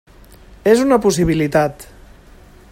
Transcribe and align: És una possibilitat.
És 0.71 0.81
una 0.85 0.99
possibilitat. 1.05 1.85